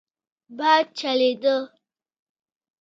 باد 0.57 0.85
چلېده. 0.99 1.55